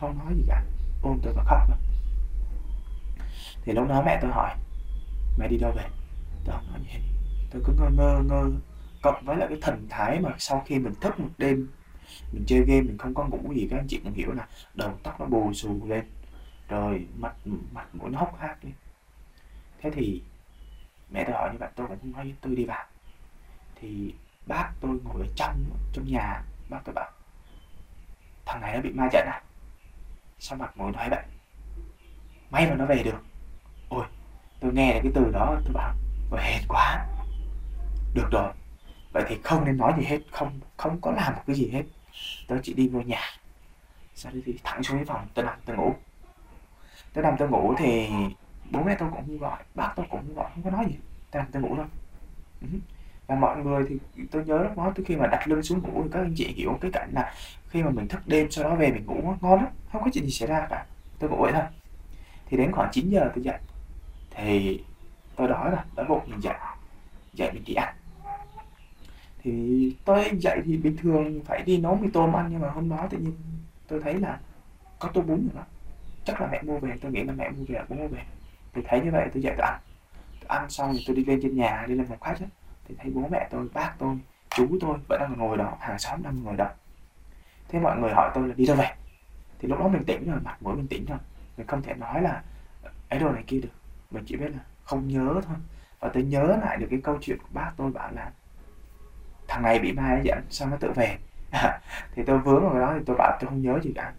Không 0.00 0.18
nói 0.18 0.34
gì 0.36 0.44
cả. 0.48 0.62
Ôm 1.02 1.18
tôi 1.22 1.32
và 1.32 1.44
khóc 1.44 1.58
mà, 1.70 1.76
thì 3.64 3.72
lúc 3.72 3.88
đó 3.88 4.02
mẹ 4.06 4.18
tôi 4.22 4.30
hỏi 4.30 4.54
mẹ 5.38 5.48
đi 5.48 5.58
đâu 5.58 5.72
về? 5.76 5.84
Tôi 6.44 6.54
không 6.56 6.66
nói 6.70 6.80
gì 6.80 6.88
hết. 6.88 7.00
Tôi 7.50 7.62
cứ 7.66 7.72
ngơ 7.72 7.90
ngơ 7.90 8.22
ngơ. 8.22 8.50
Cộng 9.02 9.24
với 9.24 9.36
lại 9.36 9.48
cái 9.48 9.58
thần 9.62 9.86
thái 9.90 10.20
mà 10.20 10.30
sau 10.38 10.62
khi 10.66 10.78
mình 10.78 10.94
thức 11.00 11.20
một 11.20 11.28
đêm 11.38 11.68
mình 12.32 12.44
chơi 12.46 12.60
game 12.60 12.80
mình 12.80 12.98
không 12.98 13.14
có 13.14 13.26
ngủ 13.26 13.52
gì 13.52 13.68
các 13.70 13.76
anh 13.76 13.86
chị 13.88 14.00
cũng 14.04 14.12
hiểu 14.12 14.32
là 14.32 14.48
đầu 14.74 14.90
tóc 15.02 15.20
nó 15.20 15.26
bù 15.26 15.52
xù 15.52 15.86
lên 15.86 16.04
rồi 16.68 17.06
mặt 17.16 17.34
mặt 17.72 17.94
muốn 17.94 18.12
hốc 18.12 18.38
hác 18.38 18.64
lên 18.64 18.72
thế 19.84 19.90
thì 19.90 20.22
mẹ 21.10 21.24
tôi 21.24 21.34
hỏi 21.34 21.50
như 21.52 21.58
vậy, 21.58 21.68
tôi 21.74 21.86
cũng 21.86 21.98
không 22.00 22.12
nói 22.12 22.34
tôi 22.40 22.56
đi 22.56 22.64
vào. 22.64 22.86
Thì 23.80 24.14
bác 24.46 24.70
tôi 24.80 24.98
ngồi 25.04 25.20
ở 25.20 25.32
trong 25.36 25.64
trong 25.92 26.04
nhà, 26.06 26.42
bác 26.68 26.78
tôi 26.84 26.94
bảo, 26.94 27.10
thằng 28.46 28.60
này 28.60 28.74
nó 28.74 28.80
bị 28.80 28.90
ma 28.92 29.08
trận 29.12 29.26
à? 29.26 29.42
Sao 30.38 30.58
mặt 30.58 30.76
mũi 30.76 30.92
nói 30.92 31.10
vậy? 31.10 31.22
May 32.50 32.70
mà 32.70 32.76
nó 32.76 32.86
về 32.86 33.02
được. 33.02 33.24
Ôi, 33.88 34.06
tôi 34.60 34.72
nghe 34.72 34.94
được 34.94 35.00
cái 35.02 35.12
từ 35.14 35.30
đó, 35.32 35.60
tôi 35.64 35.72
bảo, 35.72 35.94
ôi 36.30 36.40
hết 36.42 36.60
quá. 36.68 37.06
Được 38.14 38.28
rồi, 38.30 38.52
vậy 39.12 39.24
thì 39.28 39.38
không 39.44 39.64
nên 39.64 39.76
nói 39.76 39.92
gì 39.98 40.04
hết, 40.04 40.18
không 40.32 40.60
không 40.76 41.00
có 41.00 41.10
làm 41.10 41.34
một 41.34 41.42
cái 41.46 41.56
gì 41.56 41.70
hết. 41.70 41.82
Tôi 42.48 42.60
chỉ 42.62 42.74
đi 42.74 42.88
vô 42.88 43.00
nhà. 43.00 43.20
Sau 44.14 44.32
đó 44.32 44.38
thì 44.46 44.58
thẳng 44.64 44.82
xuống 44.82 44.96
cái 44.98 45.04
phòng, 45.04 45.28
tôi 45.34 45.44
nằm, 45.44 45.58
tôi 45.64 45.76
ngủ 45.76 45.94
tôi 47.14 47.24
nằm 47.24 47.34
tôi 47.38 47.48
ngủ 47.48 47.74
thì 47.78 48.08
bố 48.70 48.82
mẹ 48.82 48.96
tôi 48.98 49.08
cũng 49.10 49.38
gọi, 49.38 49.62
bác 49.74 49.92
tôi 49.96 50.06
cũng 50.10 50.34
gọi, 50.34 50.50
không 50.54 50.62
có 50.64 50.70
nói 50.70 50.84
gì. 50.88 50.96
Tôi 51.30 51.42
nằm 51.42 51.52
tôi 51.52 51.62
ngủ 51.62 51.76
thôi. 51.76 51.86
Ừ. 52.60 52.68
Và 53.26 53.34
mọi 53.34 53.56
người 53.56 53.84
thì 53.88 53.98
tôi 54.30 54.44
nhớ 54.44 54.58
lúc 54.58 54.76
đó 54.76 54.92
từ 54.94 55.04
khi 55.06 55.16
mà 55.16 55.26
đặt 55.26 55.48
lưng 55.48 55.62
xuống 55.62 55.82
ngủ 55.82 56.02
thì 56.02 56.08
các 56.12 56.20
anh 56.20 56.34
chị 56.36 56.46
hiểu 56.56 56.78
cái 56.80 56.90
cảnh 56.90 57.10
là 57.12 57.34
khi 57.68 57.82
mà 57.82 57.90
mình 57.90 58.08
thức 58.08 58.20
đêm 58.26 58.50
sau 58.50 58.64
đó 58.64 58.74
về 58.74 58.92
mình 58.92 59.06
ngủ 59.06 59.34
ngon 59.40 59.62
lắm, 59.62 59.72
không 59.92 60.04
có 60.04 60.10
chuyện 60.12 60.24
gì 60.24 60.30
xảy 60.30 60.48
ra 60.48 60.66
cả. 60.70 60.86
Tôi 61.18 61.30
ngủ 61.30 61.36
vậy 61.40 61.52
thôi. 61.52 61.62
Thì 62.46 62.56
đến 62.56 62.72
khoảng 62.72 62.90
9 62.92 63.10
giờ 63.10 63.30
tôi 63.34 63.44
dậy. 63.44 63.58
Thì 64.30 64.80
tôi 65.36 65.48
đói 65.48 65.70
rồi, 65.70 65.80
đói 65.96 66.06
bụng 66.06 66.22
mình 66.26 66.42
dậy. 66.42 66.54
Dậy 67.32 67.50
mình 67.52 67.62
đi 67.66 67.74
ăn. 67.74 67.94
Thì 69.42 69.96
tôi 70.04 70.30
dậy 70.38 70.60
thì 70.64 70.76
bình 70.76 70.96
thường 70.96 71.40
phải 71.44 71.62
đi 71.62 71.78
nấu 71.78 71.94
mì 71.94 72.08
tôm 72.12 72.36
ăn 72.36 72.48
nhưng 72.50 72.60
mà 72.60 72.70
hôm 72.70 72.88
đó 72.88 73.06
tự 73.10 73.18
nhiên 73.18 73.32
tôi 73.88 74.00
thấy 74.00 74.14
là 74.14 74.38
có 74.98 75.08
tô 75.08 75.20
bún 75.20 75.36
rồi 75.36 75.54
đó 75.54 75.62
chắc 76.24 76.40
là 76.40 76.48
mẹ 76.52 76.62
mua 76.62 76.78
về 76.78 76.92
tôi 77.00 77.12
nghĩ 77.12 77.22
là 77.22 77.32
mẹ 77.32 77.50
mua 77.50 77.64
về 77.68 77.80
bố 77.88 77.96
mua 77.96 78.08
về. 78.08 78.22
Thì 78.72 78.82
thấy 78.88 79.00
như 79.00 79.10
vậy 79.10 79.28
tôi 79.34 79.42
dậy 79.42 79.54
tôi 79.58 79.66
ăn 79.66 79.80
tôi 80.40 80.58
ăn 80.58 80.70
xong 80.70 80.92
thì 80.92 81.04
tôi 81.06 81.16
đi 81.16 81.24
lên 81.24 81.40
trên 81.42 81.56
nhà 81.56 81.84
đi 81.88 81.94
lên 81.94 82.06
phòng 82.06 82.20
khách 82.20 82.40
ấy, 82.40 82.48
thì 82.88 82.94
thấy 82.98 83.10
bố 83.14 83.28
mẹ 83.30 83.48
tôi 83.50 83.68
bác 83.74 83.94
tôi 83.98 84.18
chú 84.50 84.78
tôi 84.80 84.96
vẫn 85.08 85.20
đang 85.20 85.38
ngồi 85.38 85.56
đó 85.56 85.76
hàng 85.80 85.98
xóm 85.98 86.22
đang 86.22 86.42
ngồi 86.42 86.56
đó. 86.56 86.68
Thế 87.68 87.80
mọi 87.80 87.98
người 87.98 88.10
hỏi 88.14 88.30
tôi 88.34 88.48
là 88.48 88.54
đi 88.56 88.66
đâu 88.66 88.76
về 88.76 88.90
thì 89.58 89.68
lúc 89.68 89.78
đó 89.78 89.88
mình 89.88 90.04
tỉnh 90.04 90.30
rồi 90.30 90.40
mặt 90.40 90.56
mũi 90.60 90.76
mình 90.76 90.86
tỉnh 90.88 91.04
rồi. 91.06 91.18
Mình 91.56 91.66
không 91.66 91.82
thể 91.82 91.94
nói 91.94 92.22
là 92.22 92.42
ấy 93.08 93.20
đồ 93.20 93.32
này 93.32 93.44
kia 93.46 93.60
được. 93.60 93.68
Mình 94.10 94.24
chỉ 94.26 94.36
biết 94.36 94.50
là 94.50 94.58
không 94.82 95.08
nhớ 95.08 95.40
thôi. 95.46 95.56
Và 96.00 96.10
tôi 96.14 96.22
nhớ 96.22 96.56
lại 96.62 96.76
được 96.76 96.86
cái 96.90 97.00
câu 97.04 97.18
chuyện 97.20 97.38
của 97.38 97.48
bác 97.52 97.72
tôi 97.76 97.90
bảo 97.90 98.12
là 98.12 98.30
thằng 99.48 99.62
này 99.62 99.78
bị 99.78 99.92
ma 99.92 100.20
dẫn 100.24 100.42
sao 100.50 100.68
nó 100.68 100.76
tự 100.76 100.92
về? 100.92 101.18
Thì 102.14 102.22
tôi 102.26 102.38
vướng 102.38 102.62
vào 102.62 102.72
cái 102.72 102.80
đó 102.80 102.94
thì 102.98 103.04
tôi 103.06 103.16
bảo 103.18 103.38
tôi 103.40 103.48
không 103.48 103.62
nhớ 103.62 103.80
gì 103.82 103.92
cả. 103.94 104.12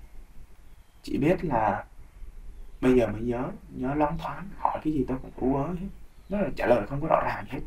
Chỉ 1.01 1.17
biết 1.17 1.45
là 1.45 1.83
bây 2.81 2.95
giờ 2.95 3.07
mới 3.07 3.21
nhớ 3.21 3.49
nhớ 3.69 3.95
lóng 3.95 4.17
thoáng, 4.17 4.49
hỏi 4.57 4.79
cái 4.83 4.93
gì 4.93 5.05
tôi 5.07 5.17
cũng 5.21 5.51
ú 5.51 5.55
ớ 5.57 5.67
hết. 5.67 5.87
Nó 6.29 6.37
là 6.37 6.49
trả 6.55 6.65
lời 6.65 6.87
không 6.87 7.01
có 7.01 7.07
rõ 7.07 7.21
ràng 7.25 7.45
hết. 7.49 7.59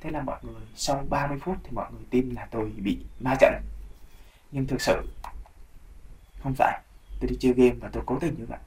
Thế 0.00 0.10
là 0.10 0.22
mọi 0.22 0.38
người, 0.42 0.62
sau 0.74 1.04
30 1.08 1.38
phút 1.42 1.56
thì 1.64 1.70
mọi 1.72 1.92
người 1.92 2.02
tin 2.10 2.30
là 2.30 2.48
tôi 2.50 2.72
bị 2.76 3.04
ma 3.20 3.34
trận. 3.40 3.54
Nhưng 4.52 4.66
thực 4.66 4.80
sự, 4.80 5.02
không 6.42 6.54
phải. 6.54 6.80
Tôi 7.20 7.30
đi 7.30 7.36
chơi 7.40 7.52
game 7.52 7.74
và 7.80 7.88
tôi 7.92 8.02
cố 8.06 8.18
tình 8.18 8.34
như 8.38 8.46
vậy. 8.46 8.58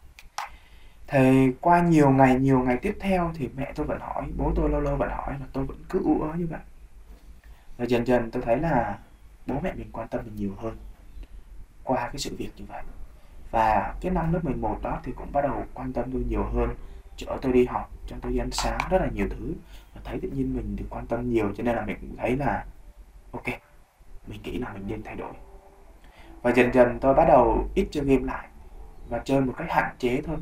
Thì 1.07 1.51
qua 1.62 1.81
nhiều 1.81 2.09
ngày 2.09 2.36
nhiều 2.36 2.59
ngày 2.59 2.77
tiếp 2.81 2.97
theo 3.00 3.31
thì 3.36 3.50
mẹ 3.55 3.71
tôi 3.75 3.86
vẫn 3.86 4.00
hỏi, 4.00 4.27
bố 4.38 4.51
tôi 4.55 4.69
lâu 4.69 4.81
lâu 4.81 4.95
vẫn 4.95 5.09
hỏi 5.09 5.36
mà 5.39 5.45
tôi 5.53 5.65
vẫn 5.65 5.77
cứ 5.89 6.03
ú 6.03 6.21
ớ 6.21 6.33
như 6.38 6.47
vậy. 6.47 6.59
Và 7.77 7.86
dần 7.86 8.07
dần 8.07 8.31
tôi 8.31 8.43
thấy 8.45 8.57
là 8.57 9.00
bố 9.45 9.59
mẹ 9.63 9.74
mình 9.74 9.89
quan 9.91 10.07
tâm 10.07 10.21
mình 10.25 10.36
nhiều 10.36 10.55
hơn 10.57 10.77
qua 11.83 12.07
cái 12.07 12.17
sự 12.17 12.36
việc 12.38 12.50
như 12.57 12.65
vậy 12.67 12.83
và 13.51 13.96
cái 14.01 14.12
năm 14.12 14.34
lớp 14.34 14.39
11 14.46 14.77
đó 14.82 15.00
thì 15.04 15.12
cũng 15.12 15.32
bắt 15.32 15.42
đầu 15.42 15.66
quan 15.74 15.94
tâm 15.94 16.12
tôi 16.12 16.24
nhiều 16.30 16.44
hơn 16.44 16.75
chở 17.18 17.38
tôi 17.42 17.54
đi 17.54 17.66
học 17.66 17.92
cho 18.08 18.16
tôi 18.22 18.32
đi 18.32 18.38
ăn 18.38 18.51
sáng 18.51 18.80
rất 18.89 19.01
là 19.01 19.08
nhiều 19.13 19.27
thứ. 19.30 19.54
Và 19.96 20.01
thấy 20.04 20.20
tự 20.22 20.30
nhiên 20.30 20.56
mình 20.56 20.75
được 20.75 20.86
quan 20.89 21.06
tâm 21.08 21.30
nhiều 21.30 21.51
cho 21.58 21.63
nên 21.63 21.75
là 21.75 21.86
mình 21.86 21.98
cũng 22.01 22.18
thấy 22.18 22.38
là 22.38 22.66
ok 23.32 23.46
mình 24.27 24.42
nghĩ 24.44 24.58
là 24.58 24.74
mình 24.74 24.84
nên 24.88 25.04
thay 25.04 25.16
đổi. 25.16 25.34
Và 26.42 26.51
dần 26.51 26.74
dần 26.74 27.00
tôi 27.00 27.13
bắt 27.13 27.25
đầu 27.27 27.68
ít 27.75 27.88
chơi 27.92 28.06
game 28.06 28.24
lại 28.24 28.48
và 29.10 29.22
chơi 29.25 29.42
một 29.42 29.54
cách 29.58 29.68
hạn 29.70 29.96
chế 30.00 30.22
thôi. 30.22 30.38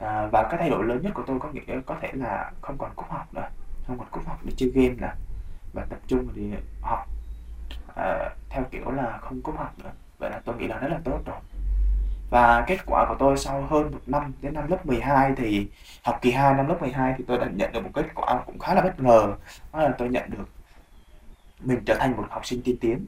À, 0.00 0.28
và 0.32 0.48
cái 0.50 0.58
thay 0.60 0.70
đổi 0.70 0.84
lớn 0.84 1.02
nhất 1.02 1.12
của 1.14 1.22
tôi 1.26 1.38
có 1.40 1.48
nghĩa 1.52 1.80
có 1.86 1.96
thể 2.00 2.08
là 2.12 2.52
không 2.60 2.78
còn 2.78 2.90
cúp 2.96 3.10
học 3.10 3.34
nữa 3.34 3.48
không 3.88 3.98
còn 3.98 4.08
cúp 4.10 4.26
học 4.26 4.38
để 4.44 4.52
chơi 4.56 4.70
game 4.74 4.94
nữa 4.94 5.12
và 5.72 5.84
tập 5.90 5.98
trung 6.06 6.26
vào 6.26 6.34
đi 6.36 6.52
học. 6.80 7.08
À, 7.96 8.30
theo 8.48 8.64
kiểu 8.70 8.90
là 8.90 9.18
không 9.20 9.42
cúp 9.42 9.58
học 9.58 9.74
nữa. 9.78 9.90
Vậy 10.18 10.30
là 10.30 10.40
tôi 10.44 10.56
nghĩ 10.56 10.66
là 10.66 10.78
rất 10.78 10.88
là 10.88 11.00
tốt 11.04 11.20
rồi 11.26 11.36
và 12.30 12.64
kết 12.66 12.78
quả 12.86 13.06
của 13.08 13.16
tôi 13.18 13.36
sau 13.36 13.62
hơn 13.62 13.90
một 13.92 14.00
năm 14.06 14.32
đến 14.42 14.54
năm 14.54 14.70
lớp 14.70 14.86
12 14.86 15.32
thì 15.36 15.68
học 16.02 16.18
kỳ 16.22 16.30
2 16.30 16.54
năm 16.54 16.68
lớp 16.68 16.76
12 16.80 17.14
thì 17.18 17.24
tôi 17.26 17.38
đã 17.38 17.46
nhận 17.54 17.72
được 17.72 17.84
một 17.84 17.90
kết 17.94 18.06
quả 18.14 18.42
cũng 18.46 18.58
khá 18.58 18.74
là 18.74 18.80
bất 18.80 19.00
ngờ. 19.00 19.34
Đó 19.72 19.82
là 19.82 19.94
tôi 19.98 20.08
nhận 20.08 20.30
được 20.30 20.48
mình 21.60 21.80
trở 21.86 21.94
thành 21.94 22.16
một 22.16 22.24
học 22.30 22.46
sinh 22.46 22.62
tiên 22.62 22.76
tiến. 22.80 23.06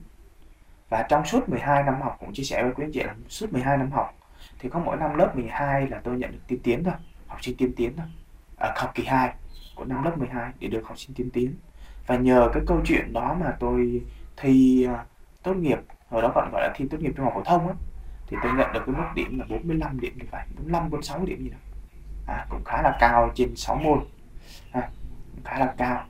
Và 0.88 1.02
trong 1.02 1.24
suốt 1.24 1.48
12 1.48 1.82
năm 1.82 2.02
học 2.02 2.16
cũng 2.20 2.32
chia 2.32 2.42
sẻ 2.42 2.62
với 2.62 2.72
quý 2.72 2.84
anh 2.84 2.92
chị 2.92 3.02
là 3.02 3.14
suốt 3.28 3.52
12 3.52 3.76
năm 3.76 3.90
học 3.90 4.14
thì 4.58 4.68
có 4.68 4.78
mỗi 4.78 4.96
năm 4.96 5.14
lớp 5.14 5.36
12 5.36 5.86
là 5.86 6.00
tôi 6.04 6.18
nhận 6.18 6.32
được 6.32 6.40
tiên 6.46 6.60
tiến 6.62 6.84
thôi 6.84 6.94
học 7.26 7.44
sinh 7.44 7.56
tiên 7.56 7.72
tiến 7.76 7.92
thôi. 7.96 8.06
Ở 8.56 8.72
học 8.76 8.90
kỳ 8.94 9.04
2 9.04 9.34
của 9.74 9.84
năm 9.84 10.04
lớp 10.04 10.18
12 10.18 10.52
để 10.58 10.68
được 10.68 10.82
học 10.86 10.98
sinh 10.98 11.14
tiên 11.14 11.30
tiến. 11.32 11.54
Và 12.06 12.16
nhờ 12.16 12.50
cái 12.52 12.62
câu 12.66 12.80
chuyện 12.84 13.12
đó 13.12 13.36
mà 13.40 13.56
tôi 13.60 14.02
thi 14.36 14.86
uh, 14.90 14.98
tốt 15.42 15.54
nghiệp 15.54 15.78
hồi 16.10 16.22
đó 16.22 16.32
còn 16.34 16.50
gọi 16.52 16.62
là 16.62 16.72
thi 16.76 16.86
tốt 16.90 16.98
nghiệp 17.00 17.12
trung 17.16 17.24
học 17.24 17.32
phổ 17.36 17.42
thông 17.42 17.68
á 17.68 17.74
thì 18.30 18.36
tôi 18.42 18.52
nhận 18.52 18.72
được 18.72 18.82
cái 18.86 18.94
mức 18.94 19.04
điểm 19.14 19.38
là 19.38 19.44
45 19.48 20.00
điểm 20.00 20.18
như 20.18 20.24
vậy 20.30 20.42
45 20.56 20.90
46 20.90 21.24
điểm 21.24 21.42
gì 21.42 21.50
đó. 21.50 21.58
À, 22.26 22.46
cũng 22.50 22.64
khá 22.64 22.82
là 22.82 22.96
cao 23.00 23.32
trên 23.34 23.56
6 23.56 23.76
môn. 23.76 24.04
À, 24.72 24.88
khá 25.44 25.58
là 25.58 25.74
cao. 25.76 26.04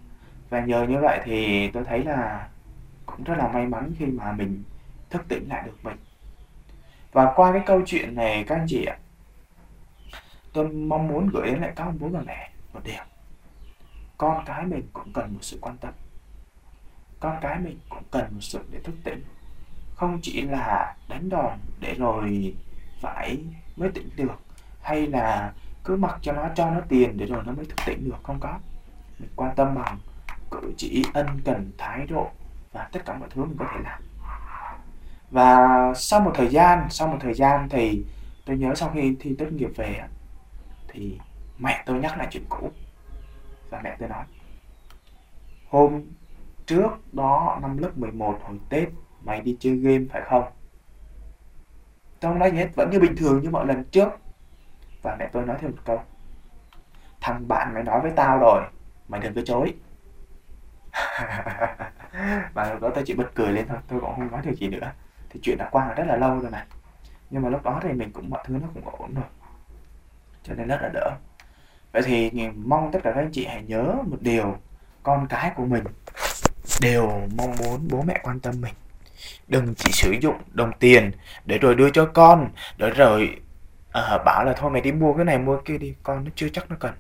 Và 0.51 0.61
nhờ 0.61 0.87
như 0.89 0.99
vậy 1.01 1.21
thì 1.25 1.69
tôi 1.69 1.85
thấy 1.85 2.05
là 2.05 2.49
cũng 3.07 3.25
rất 3.25 3.35
là 3.39 3.49
may 3.49 3.67
mắn 3.67 3.93
khi 3.99 4.07
mà 4.07 4.33
mình 4.33 4.63
thức 5.11 5.23
tỉnh 5.29 5.49
lại 5.49 5.63
được 5.67 5.77
mình. 5.83 5.97
Và 7.13 7.33
qua 7.37 7.53
cái 7.53 7.63
câu 7.67 7.83
chuyện 7.87 8.15
này 8.15 8.45
các 8.45 8.55
anh 8.55 8.67
chị 8.69 8.85
ạ 8.85 8.97
tôi 10.53 10.69
mong 10.69 11.09
muốn 11.09 11.29
gửi 11.29 11.47
đến 11.47 11.61
lại 11.61 11.73
các 11.77 11.85
ông 11.85 11.99
bố 12.01 12.09
và 12.09 12.21
mẹ 12.27 12.51
một 12.73 12.81
điều. 12.85 13.05
Con 14.19 14.45
cái 14.47 14.65
mình 14.65 14.89
cũng 14.93 15.13
cần 15.13 15.33
một 15.33 15.39
sự 15.43 15.59
quan 15.61 15.77
tâm. 15.77 15.95
Con 17.21 17.39
cái 17.41 17.59
mình 17.59 17.79
cũng 17.89 18.03
cần 18.11 18.25
một 18.31 18.41
sự 18.41 18.61
để 18.71 18.81
thức 18.81 18.95
tỉnh 19.05 19.25
không 20.01 20.19
chỉ 20.23 20.43
là 20.43 20.95
đánh 21.09 21.29
đòn 21.29 21.59
để 21.81 21.95
rồi 21.95 22.55
phải 23.01 23.39
mới 23.77 23.91
tỉnh 23.95 24.09
được, 24.17 24.41
hay 24.83 25.07
là 25.07 25.53
cứ 25.85 25.97
mặc 25.97 26.19
cho 26.23 26.33
nó 26.33 26.49
cho 26.55 26.71
nó 26.71 26.81
tiền 26.89 27.17
để 27.17 27.27
rồi 27.27 27.43
nó 27.47 27.53
mới 27.53 27.65
thức 27.65 27.79
tỉnh 27.87 28.05
được, 28.05 28.17
không 28.23 28.41
có. 28.41 28.59
Mình 29.19 29.29
quan 29.37 29.55
tâm 29.57 29.75
bằng 29.75 29.99
cử 30.51 30.73
chỉ 30.77 31.05
ân 31.15 31.27
cần 31.45 31.73
thái 31.79 32.07
độ 32.07 32.31
và 32.73 32.89
tất 32.93 33.05
cả 33.07 33.17
mọi 33.19 33.29
thứ 33.31 33.45
mình 33.45 33.57
có 33.59 33.67
thể 33.73 33.81
làm. 33.85 34.03
Và 35.31 35.69
sau 35.97 36.21
một 36.21 36.33
thời 36.35 36.49
gian, 36.49 36.87
sau 36.91 37.09
một 37.09 37.19
thời 37.21 37.35
gian 37.35 37.69
thì 37.69 38.05
tôi 38.45 38.59
nhớ 38.59 38.75
sau 38.75 38.91
khi 38.95 39.17
thi 39.21 39.35
tốt 39.39 39.47
nghiệp 39.53 39.71
về 39.77 40.01
thì 40.89 41.19
mẹ 41.59 41.83
tôi 41.87 41.99
nhắc 41.99 42.19
lại 42.19 42.29
chuyện 42.31 42.45
cũ. 42.49 42.71
Và 43.71 43.81
mẹ 43.85 43.97
tôi 43.99 44.09
nói, 44.09 44.25
hôm 45.69 46.03
trước 46.67 47.15
đó, 47.15 47.59
năm 47.63 47.79
lớp 47.79 47.91
11 47.99 48.39
hồi 48.43 48.59
Tết 48.69 48.89
mày 49.25 49.41
đi 49.41 49.57
chơi 49.61 49.77
game, 49.77 50.05
phải 50.13 50.23
không? 50.25 50.45
Tôi 52.21 52.35
nói 52.35 52.51
gì 52.51 52.57
hết 52.57 52.69
vẫn 52.75 52.91
như 52.91 53.01
bình 53.01 53.17
thường 53.17 53.43
như 53.43 53.51
mọi 53.51 53.67
lần 53.67 53.85
trước. 53.85 54.09
Và 55.03 55.17
mẹ 55.19 55.29
tôi 55.33 55.47
nói 55.47 55.57
thêm 55.61 55.71
một 55.71 55.83
câu. 55.85 56.03
Thằng 57.21 57.49
bạn 57.49 57.75
mày 57.75 57.83
nói 57.83 58.01
với 58.01 58.13
tao 58.17 58.39
rồi, 58.39 58.63
mày 59.09 59.21
đừng 59.21 59.35
có 59.35 59.41
chối. 59.45 59.75
Và 62.55 62.71
lúc 62.73 62.81
đó 62.81 62.91
tôi 62.95 63.05
chỉ 63.07 63.15
bật 63.15 63.31
cười 63.35 63.53
lên 63.53 63.67
thôi, 63.69 63.79
tôi 63.89 64.01
cũng 64.01 64.15
không 64.15 64.31
nói 64.31 64.43
được 64.45 64.55
gì 64.55 64.69
nữa. 64.69 64.93
Thì 65.31 65.41
chuyện 65.43 65.59
đã 65.59 65.69
qua 65.73 65.89
là 65.89 65.95
rất 65.95 66.05
là 66.07 66.17
lâu 66.17 66.41
rồi 66.41 66.51
này. 66.51 66.67
Nhưng 67.31 67.43
mà 67.43 67.49
lúc 67.49 67.63
đó 67.63 67.81
thì 67.83 67.93
mình 67.93 68.13
cũng, 68.13 68.31
mọi 68.31 68.45
thứ 68.47 68.59
nó 68.63 68.69
cũng 68.75 68.89
ổn 68.89 69.15
rồi. 69.15 69.25
Cho 70.43 70.55
nên 70.55 70.69
rất 70.69 70.83
là 70.83 70.89
đỡ. 70.89 71.11
Vậy 71.93 72.03
thì 72.03 72.31
mong 72.65 72.91
tất 72.93 73.01
cả 73.03 73.13
các 73.13 73.21
anh 73.21 73.31
chị 73.33 73.47
hãy 73.47 73.63
nhớ 73.63 73.95
một 74.07 74.19
điều. 74.21 74.57
Con 75.03 75.27
cái 75.29 75.53
của 75.57 75.65
mình 75.65 75.85
đều 76.81 77.07
mong 77.37 77.55
muốn 77.59 77.89
bố 77.91 78.03
mẹ 78.03 78.21
quan 78.23 78.41
tâm 78.41 78.55
mình 78.61 78.75
đừng 79.49 79.75
chỉ 79.75 79.93
sử 79.93 80.11
dụng 80.11 80.37
đồng 80.53 80.73
tiền 80.79 81.13
để 81.45 81.59
rồi 81.59 81.75
đưa 81.75 81.91
cho 81.91 82.07
con. 82.07 82.51
Để 82.77 82.91
rồi 82.91 83.37
à, 83.93 84.19
bảo 84.25 84.45
là 84.45 84.53
thôi 84.53 84.71
mày 84.71 84.81
đi 84.81 84.93
mua 84.93 85.15
cái 85.15 85.25
này 85.25 85.39
mua 85.39 85.57
cái 85.57 85.63
kia 85.65 85.79
đi 85.79 85.95
con 86.03 86.25
nó 86.25 86.31
chưa 86.35 86.49
chắc 86.49 86.71
nó 86.71 86.77
cần. 86.81 86.93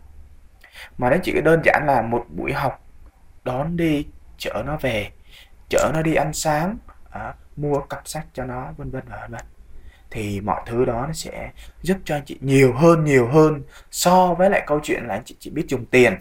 Mà 0.99 1.11
nó 1.11 1.17
chỉ 1.23 1.41
đơn 1.45 1.61
giản 1.65 1.83
là 1.87 2.03
một 2.03 2.27
buổi 2.29 2.53
học 2.53 2.87
đón 3.45 3.77
đi 3.77 4.07
chở 4.39 4.63
nó 4.67 4.77
về 4.81 5.11
chở 5.69 5.91
nó 5.95 6.03
đi 6.03 6.15
ăn 6.15 6.33
sáng 6.33 6.79
à, 7.11 7.35
mua 7.57 7.81
cặp 7.81 8.09
sách 8.09 8.27
cho 8.33 8.45
nó 8.45 8.73
vân 8.77 8.91
vân 8.91 9.03
và 9.09 9.19
vân 9.21 9.31
vân. 9.31 9.41
Thì 10.11 10.41
mọi 10.41 10.63
thứ 10.67 10.85
đó 10.85 11.05
nó 11.07 11.13
sẽ 11.13 11.51
giúp 11.83 11.97
cho 12.05 12.17
anh 12.17 12.25
chị 12.27 12.39
nhiều 12.41 12.73
hơn 12.73 13.05
nhiều 13.05 13.29
hơn 13.29 13.63
so 13.91 14.35
với 14.35 14.51
lại 14.51 14.65
câu 14.67 14.81
chuyện 14.83 15.05
là 15.07 15.15
anh 15.15 15.25
chị 15.25 15.37
chỉ 15.39 15.51
biết 15.51 15.65
dùng 15.69 15.87
tiền. 15.87 16.19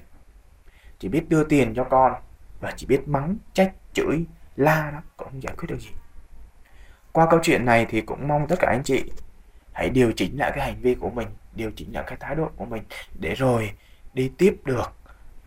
Chỉ 0.99 1.07
biết 1.07 1.29
đưa 1.29 1.43
tiền 1.43 1.73
cho 1.75 1.83
con 1.83 2.13
và 2.59 2.73
chỉ 2.77 2.85
biết 2.87 3.07
mắng 3.07 3.37
trách 3.53 3.71
chửi 3.93 4.25
la 4.59 4.91
đó 4.91 5.01
cũng 5.17 5.27
không 5.27 5.43
giải 5.43 5.53
quyết 5.57 5.67
được 5.69 5.79
gì. 5.79 5.89
Qua 7.11 7.27
câu 7.29 7.39
chuyện 7.43 7.65
này 7.65 7.85
thì 7.89 8.01
cũng 8.01 8.27
mong 8.27 8.47
tất 8.47 8.55
cả 8.59 8.67
anh 8.67 8.83
chị 8.83 9.11
hãy 9.73 9.89
điều 9.89 10.11
chỉnh 10.11 10.39
lại 10.39 10.51
cái 10.55 10.65
hành 10.65 10.81
vi 10.81 10.95
của 10.95 11.09
mình 11.09 11.27
điều 11.55 11.71
chỉnh 11.75 11.93
lại 11.93 12.03
cái 12.07 12.17
thái 12.19 12.35
độ 12.35 12.49
của 12.55 12.65
mình 12.65 12.83
để 13.19 13.33
rồi 13.33 13.71
đi 14.13 14.31
tiếp 14.37 14.55
được 14.65 14.93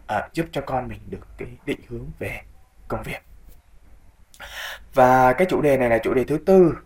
à, 0.06 0.28
giúp 0.32 0.46
cho 0.52 0.60
con 0.60 0.88
mình 0.88 1.00
được 1.06 1.26
cái 1.38 1.48
định 1.66 1.80
hướng 1.88 2.10
về 2.18 2.40
công 2.88 3.02
việc. 3.02 3.22
Và 4.94 5.32
cái 5.32 5.46
chủ 5.50 5.62
đề 5.62 5.76
này 5.76 5.88
là 5.88 5.98
chủ 5.98 6.14
đề 6.14 6.24
thứ 6.24 6.38
tư. 6.46 6.78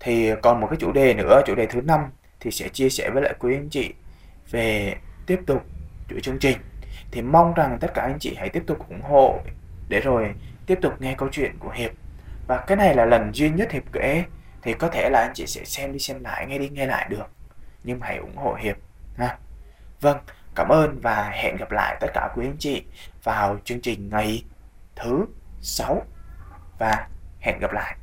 Thì 0.00 0.30
còn 0.42 0.60
một 0.60 0.66
cái 0.70 0.76
chủ 0.80 0.92
đề 0.92 1.14
nữa 1.14 1.42
chủ 1.46 1.54
đề 1.54 1.66
thứ 1.66 1.80
năm 1.80 2.00
thì 2.40 2.50
sẽ 2.50 2.68
chia 2.68 2.88
sẻ 2.88 3.10
với 3.10 3.22
lại 3.22 3.34
quý 3.38 3.54
anh 3.54 3.68
chị 3.70 3.94
về 4.50 4.96
tiếp 5.26 5.40
tục 5.46 5.66
chuỗi 6.08 6.20
chương 6.20 6.38
trình. 6.38 6.58
Thì 7.10 7.22
mong 7.22 7.54
rằng 7.54 7.78
tất 7.80 7.94
cả 7.94 8.02
anh 8.02 8.18
chị 8.20 8.34
hãy 8.38 8.48
tiếp 8.48 8.62
tục 8.66 8.88
ủng 8.88 9.02
hộ 9.02 9.40
để 9.88 10.00
rồi 10.00 10.34
tiếp 10.66 10.78
tục 10.82 11.00
nghe 11.00 11.14
câu 11.18 11.28
chuyện 11.32 11.58
của 11.58 11.70
hiệp. 11.70 11.90
Và 12.46 12.64
cái 12.66 12.76
này 12.76 12.94
là 12.94 13.04
lần 13.04 13.30
duy 13.34 13.50
nhất 13.50 13.72
hiệp 13.72 13.82
kể, 13.92 14.24
thì 14.62 14.74
có 14.74 14.88
thể 14.88 15.10
là 15.10 15.20
anh 15.20 15.32
chị 15.34 15.46
sẽ 15.46 15.64
xem 15.64 15.92
đi 15.92 15.98
xem 15.98 16.24
lại, 16.24 16.46
nghe 16.46 16.58
đi 16.58 16.68
nghe 16.68 16.86
lại 16.86 17.06
được. 17.10 17.26
Nhưng 17.84 18.00
hãy 18.00 18.16
ủng 18.16 18.36
hộ 18.36 18.54
hiệp, 18.54 18.76
ha. 19.16 19.38
Vâng 20.00 20.18
cảm 20.54 20.68
ơn 20.68 21.00
và 21.00 21.30
hẹn 21.30 21.56
gặp 21.56 21.70
lại 21.70 21.96
tất 22.00 22.06
cả 22.14 22.28
quý 22.36 22.46
anh 22.46 22.56
chị 22.58 22.84
vào 23.24 23.58
chương 23.64 23.80
trình 23.80 24.08
ngày 24.08 24.44
thứ 24.96 25.24
sáu. 25.60 26.02
Và 26.78 27.08
hẹn 27.40 27.58
gặp 27.58 27.72
lại. 27.72 27.96